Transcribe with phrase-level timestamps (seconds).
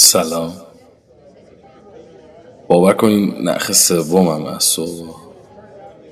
[0.00, 0.52] سلام.
[2.68, 5.16] باور کنین نخ سومم از صبح.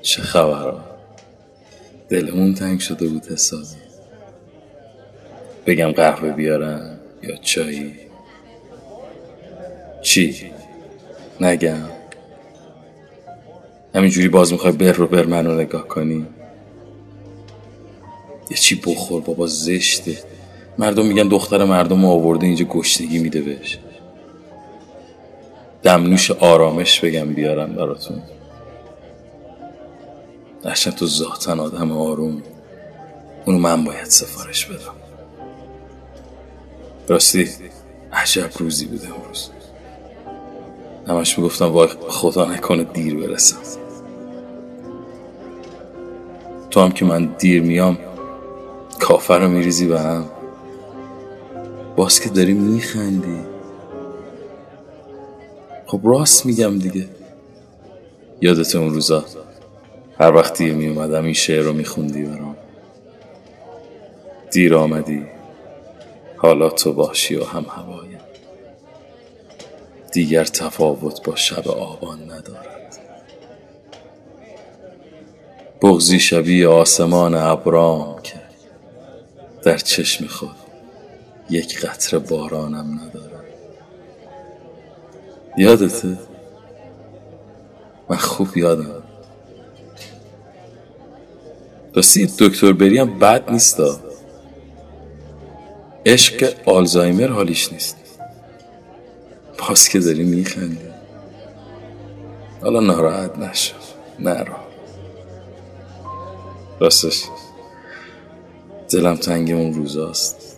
[0.01, 0.73] چه خبر
[2.09, 3.65] دلمون تنگ شده بود حسابی.
[5.65, 7.93] بگم قهوه بیارم یا چایی.
[10.01, 10.51] چی؟
[11.41, 11.89] نگم.
[13.95, 16.27] همینجوری باز می‌خوای بر رو بر منو نگاه کنی؟
[18.51, 20.17] یه چی بخور بابا زشته.
[20.79, 23.79] مردم میگن دختر مردم آورده اینجا گشتگی میده بهش.
[25.83, 28.21] دمنوش آرامش بگم بیارم براتون.
[30.63, 32.41] درشن تو ذاتن آدم آروم.
[33.45, 34.95] اونو من باید سفارش بدم.
[37.07, 37.49] راستی
[38.13, 39.49] عجب روزی بود امروز.
[41.07, 43.57] همش می‌گفتم وای خدا نکنه دیر برسم.
[46.71, 47.97] تو هم که من دیر میام
[48.99, 50.25] کافر رو میریزی به هم.
[51.95, 53.39] باز که داری میخندی.
[55.85, 57.07] خب راست میگم دیگه.
[58.41, 59.25] یادت اون روزا.
[60.19, 62.57] هر وقتی می اومدم این شعر رو میخوندی برام.
[64.51, 65.25] دیر آمدی.
[66.37, 68.19] حالا تو باشی و هم هوایم
[70.11, 72.97] دیگر تفاوت با شب آبان ندارد.
[75.81, 78.53] بغزی شبیه آسمان ابرام کرد
[79.63, 80.58] در چشم خود
[81.49, 83.43] یک قطر بارانم ندارم.
[85.57, 86.17] یادته؟
[88.09, 89.03] من خوب یادم.
[91.93, 93.99] راستی دکتر بریم بد نیستا
[96.05, 97.97] عشق آلزایمر حالیش نیست.
[99.59, 100.89] باز که داری میخندی.
[102.61, 103.75] حالا ناراحت نشو.
[104.19, 104.53] نرو
[106.79, 107.23] راستش.
[108.89, 110.48] دلم تنگ اون روزاست.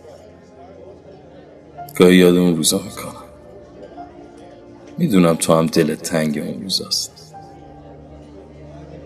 [2.02, 3.24] گاهی یاد اون روزا می‌کنم.
[4.98, 7.34] می‌دونم تو هم دل تنگ اون روزاست.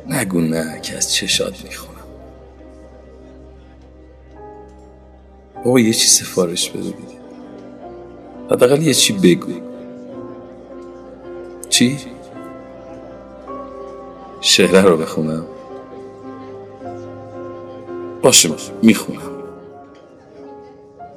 [0.09, 2.07] نگو نه که از چشاد می‌خونم.
[5.65, 7.19] بابا یه چی سفارش بده دیگه
[8.51, 9.53] حداقل یه چی بگو.
[11.69, 11.99] چی؟
[14.41, 15.47] شعره رو بخونم.
[18.23, 18.51] باشه.
[18.83, 19.33] می‌خونم.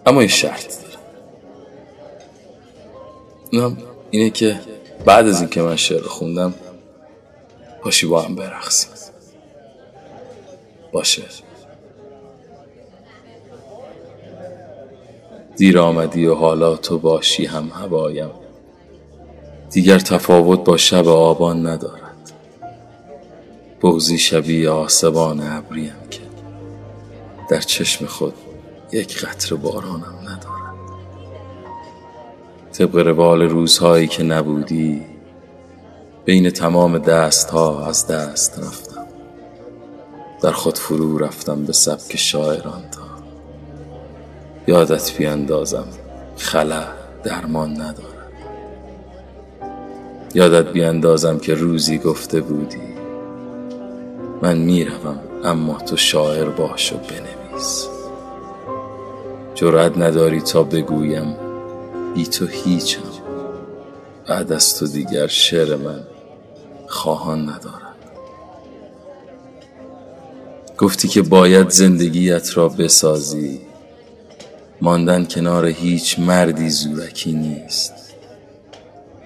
[0.06, 0.89] اما یه شرط.
[3.54, 3.78] اونم
[4.12, 4.60] اینه که
[5.06, 6.54] بعد از اینکه من شعر خوندم
[7.82, 8.92] پاشی با هم برقصیم
[10.92, 11.24] باشه.
[15.58, 18.30] دیر آمدی و حالا تو باشی هم هوایم.
[19.72, 22.32] دیگر تفاوت با شب آبان ندارد.
[23.82, 26.22] بغزی شبیه آسبان ابریم که
[27.50, 28.34] در چشم خود
[28.92, 30.59] یک قطر بارانم ندارد.
[32.80, 35.02] طبق روال روزهایی که نبودی
[36.26, 39.06] بین تمام دست ها از دست رفتم.
[40.42, 43.02] در خود فرو رفتم به سبک شاعران تا
[44.68, 45.88] یادت بیاندازم
[46.38, 46.84] خلا
[47.24, 48.32] درمان ندارد.
[50.34, 52.94] یادت بیاندازم که روزی گفته بودی
[54.42, 57.88] من می‌روم اما تو شاعر باش و بنویس.
[59.56, 61.49] جرأت نداری تا بگویم
[62.20, 63.02] بی تو هیچم.
[64.28, 66.04] بعد از تو دیگر شعر من
[66.88, 67.96] خواهان ندارد.
[70.78, 73.62] گفتی که باید زندگیت را بسازی.
[74.82, 77.94] ماندن کنار هیچ مردی زورکی نیست.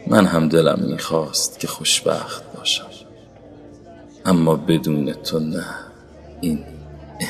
[0.08, 2.88] من هم دلم می‌خواست که خوشبخت باشم.
[4.26, 5.66] اما بدون تو نه
[6.42, 6.66] این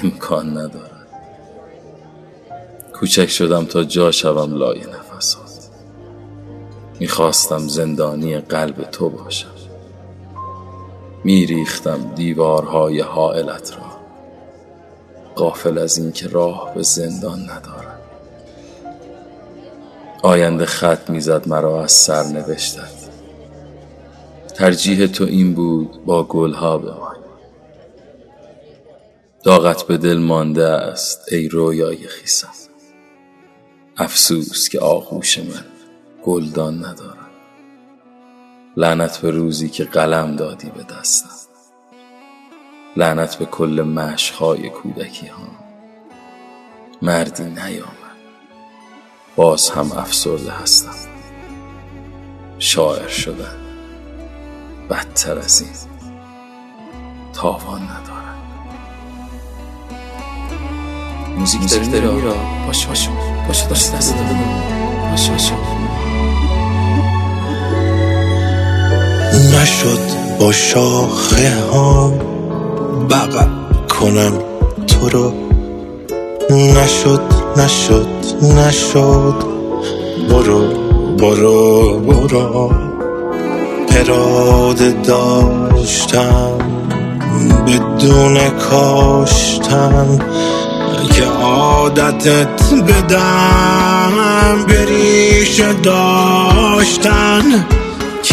[0.03, 1.07] امکان ندارد.
[2.94, 5.02] کوچک شدم تا جا شوم لای نفسات
[7.00, 9.48] می‌خواستم زندانی قلب تو باشم.
[11.24, 13.94] میریختم دیوارهای حائلت را.
[15.36, 18.00] قافل از اینکه راه به زندان ندارم.
[20.24, 23.04] آینده خط می‌زد مرا از سر نوشتد
[24.56, 27.19] ترجیح تو این بود با گلها بمانی
[29.44, 32.48] داغت به دل مانده است ای رویای خیسم
[33.98, 35.66] افسوس که آغوش من
[36.23, 37.29] گلدان ندارم.
[38.77, 41.29] لعنت به روزی که قلم دادی به دستم.
[42.95, 45.47] لعنت به کل مشقهای کودکی ها
[47.01, 47.93] مردی نیامد.
[49.35, 51.09] باز هم افسرده هستم.
[52.59, 53.57] شاعر شدن.
[54.89, 55.93] بدتر از این.
[57.33, 58.23] تاوان ندارد
[61.37, 62.07] موزیک داری داری
[62.67, 63.09] باش باش
[63.47, 64.15] باش دست دست
[65.11, 65.51] باش باش.
[69.53, 70.00] نشد
[70.39, 72.09] با شاخه ها
[73.09, 73.47] بغل
[73.89, 74.33] کنم
[74.88, 75.33] تو رو.
[76.51, 77.21] نشد
[77.57, 78.07] نشد
[78.44, 79.35] نشد.
[80.29, 80.67] برو
[81.17, 82.71] برو برو.
[83.89, 86.57] اراده داشتم
[87.67, 90.19] بدون کاشتن.
[91.13, 97.65] که عادتت بدم بریش داشتن.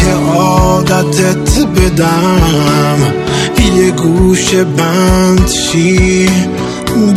[0.00, 2.98] که عادتت بدم.
[3.76, 6.28] یه گوش بند شی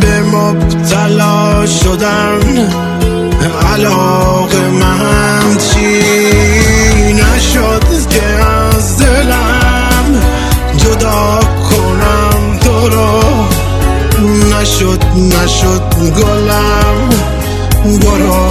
[0.00, 2.68] به مبتلا شدن
[3.74, 6.02] علاقه من چی؟
[7.12, 10.20] نشد که از دلم
[10.76, 11.40] جدا
[11.70, 13.20] کنم تو رو.
[14.60, 17.08] نشد نشد گلم.
[18.00, 18.43] برو.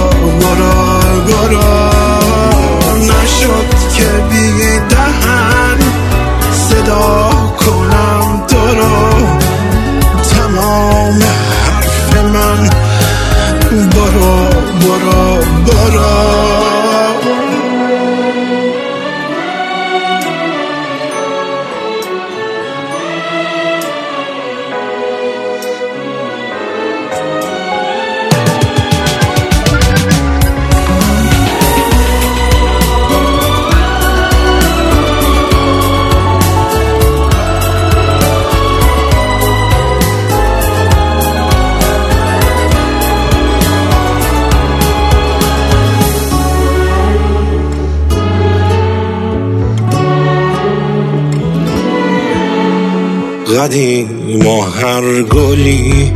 [53.44, 56.12] قدیم و هر گلی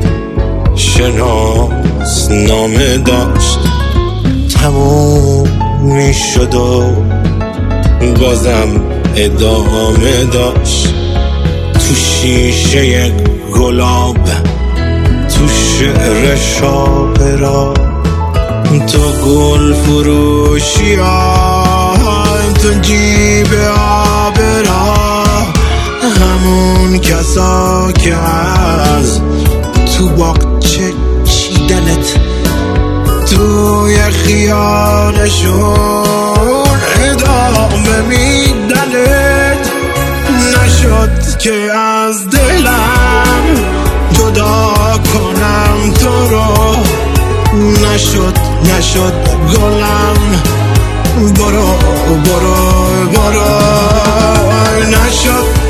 [0.76, 3.58] شناس نامه داشت.
[4.54, 5.48] تموم
[5.82, 6.84] می شد و
[8.20, 8.80] بازم
[9.16, 10.94] ادامه داشت.
[11.74, 13.12] تو شیشه
[13.54, 14.24] گلاب
[15.28, 17.74] تو شعر شاپرا
[18.92, 20.96] تو گل فروشی
[22.62, 23.54] تو جیب
[27.08, 29.20] کسا که از
[29.96, 30.92] تو باغچه
[31.24, 32.14] چیدنت
[33.30, 35.58] توی خیالشون
[37.04, 39.70] ادامه میدنت.
[40.54, 43.44] نشد که از دلم
[44.12, 44.74] جدا
[45.12, 46.76] کنم تو رو.
[47.58, 49.14] نشد نشد
[49.54, 50.42] گلم.
[51.34, 51.74] برو
[52.24, 53.78] برو برو.
[54.86, 55.68] نشد